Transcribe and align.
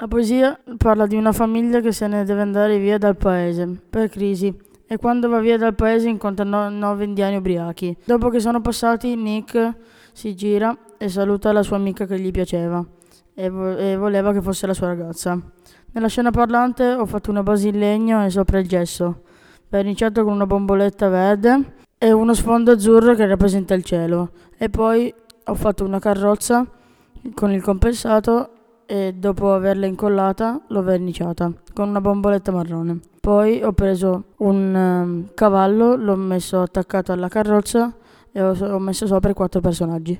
La 0.00 0.06
poesia 0.06 0.56
parla 0.76 1.08
di 1.08 1.16
una 1.16 1.32
famiglia 1.32 1.80
che 1.80 1.90
se 1.90 2.06
ne 2.06 2.22
deve 2.22 2.40
andare 2.40 2.78
via 2.78 2.98
dal 2.98 3.16
paese 3.16 3.80
per 3.90 4.08
crisi 4.08 4.56
e 4.86 4.96
quando 4.96 5.28
va 5.28 5.40
via 5.40 5.58
dal 5.58 5.74
paese 5.74 6.08
incontra 6.08 6.44
no- 6.44 6.68
nove 6.68 7.02
indiani 7.02 7.34
ubriachi. 7.34 7.96
Dopo 8.04 8.28
che 8.28 8.38
sono 8.38 8.60
passati, 8.60 9.16
Nick 9.16 9.74
si 10.12 10.36
gira 10.36 10.72
e 10.96 11.08
saluta 11.08 11.50
la 11.50 11.64
sua 11.64 11.78
amica 11.78 12.06
che 12.06 12.16
gli 12.20 12.30
piaceva 12.30 12.80
e, 13.34 13.48
vo- 13.50 13.76
e 13.76 13.96
voleva 13.96 14.32
che 14.32 14.40
fosse 14.40 14.68
la 14.68 14.72
sua 14.72 14.86
ragazza. 14.86 15.36
Nella 15.90 16.06
scena 16.06 16.30
parlante 16.30 16.92
ho 16.92 17.04
fatto 17.04 17.30
una 17.30 17.42
base 17.42 17.66
in 17.66 17.80
legno 17.80 18.24
e 18.24 18.30
sopra 18.30 18.60
il 18.60 18.68
gesso, 18.68 19.22
verniciato 19.68 20.22
con 20.22 20.32
una 20.32 20.46
bomboletta 20.46 21.08
verde 21.08 21.74
e 21.98 22.12
uno 22.12 22.34
sfondo 22.34 22.70
azzurro 22.70 23.16
che 23.16 23.26
rappresenta 23.26 23.74
il 23.74 23.82
cielo. 23.82 24.30
E 24.58 24.68
poi 24.68 25.12
ho 25.46 25.54
fatto 25.56 25.84
una 25.84 25.98
carrozza 25.98 26.64
con 27.34 27.50
il 27.50 27.62
compensato 27.62 28.52
e 28.90 29.12
dopo 29.14 29.52
averla 29.52 29.84
incollata 29.84 30.62
l'ho 30.68 30.82
verniciata 30.82 31.52
con 31.74 31.90
una 31.90 32.00
bomboletta 32.00 32.52
marrone. 32.52 33.00
Poi 33.20 33.62
ho 33.62 33.72
preso 33.72 34.32
un 34.38 34.74
um, 34.74 35.28
cavallo, 35.34 35.94
l'ho 35.94 36.16
messo 36.16 36.62
attaccato 36.62 37.12
alla 37.12 37.28
carrozza 37.28 37.94
e 38.32 38.40
ho, 38.40 38.56
ho 38.58 38.78
messo 38.78 39.06
sopra 39.06 39.30
i 39.30 39.34
quattro 39.34 39.60
personaggi. 39.60 40.18